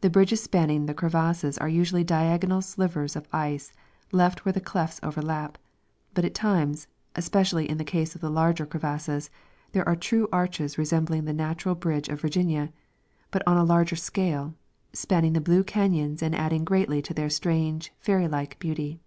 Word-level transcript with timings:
The 0.00 0.10
bridges 0.10 0.42
spanning 0.42 0.86
the 0.86 0.92
cre 0.92 1.06
vasses 1.06 1.56
are 1.56 1.68
usually 1.68 2.02
diagonal 2.02 2.60
slivers 2.60 3.14
of 3.14 3.28
ice 3.32 3.72
left 4.10 4.44
where 4.44 4.52
the 4.52 4.60
clefts 4.60 4.98
overlap; 5.04 5.56
but 6.14 6.24
at 6.24 6.34
times, 6.34 6.88
especially 7.14 7.70
in 7.70 7.78
the 7.78 7.84
case 7.84 8.16
of 8.16 8.20
the 8.20 8.28
larger 8.28 8.66
cre 8.66 8.78
vasses, 8.78 9.30
there 9.70 9.86
are 9.88 9.94
true 9.94 10.26
arches 10.32 10.78
resembling 10.78 11.26
the 11.26 11.32
Natural 11.32 11.76
Bridge 11.76 12.08
of 12.08 12.22
Virginia, 12.22 12.72
but 13.30 13.44
on 13.46 13.56
a 13.56 13.62
larger 13.62 13.94
scale, 13.94 14.52
spanning 14.92 15.32
the 15.34 15.40
blue 15.40 15.62
caiions 15.62 16.22
and 16.22 16.34
adding 16.34 16.64
greatly 16.64 17.00
to 17.02 17.14
their 17.14 17.30
strange, 17.30 17.92
fairy 18.00 18.26
like 18.26 18.58
beauty. 18.58 18.98